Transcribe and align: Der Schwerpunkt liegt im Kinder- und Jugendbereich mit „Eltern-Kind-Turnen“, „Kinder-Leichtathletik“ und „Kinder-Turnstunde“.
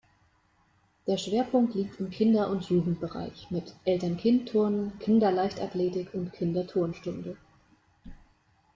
Der 1.05 1.19
Schwerpunkt 1.19 1.75
liegt 1.75 1.99
im 1.99 2.09
Kinder- 2.09 2.49
und 2.49 2.67
Jugendbereich 2.67 3.51
mit 3.51 3.75
„Eltern-Kind-Turnen“, 3.85 4.97
„Kinder-Leichtathletik“ 4.97 6.15
und 6.15 6.33
„Kinder-Turnstunde“. 6.33 7.37